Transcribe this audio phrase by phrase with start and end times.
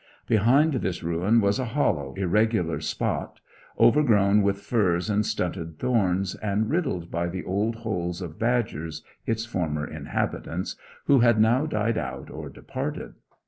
[0.25, 3.39] Behind this ruin was a hollow, irregular spot,
[3.79, 9.45] overgrown with furze and stunted thorns, and riddled by the old holes of badgers, its
[9.45, 10.75] former inhabitants,
[11.05, 13.13] who had now died out or departed.